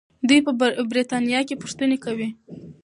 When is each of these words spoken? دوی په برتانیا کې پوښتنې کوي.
دوی 0.27 0.39
په 0.47 0.51
برتانیا 0.91 1.39
کې 1.47 1.59
پوښتنې 1.61 1.97
کوي. 2.05 2.29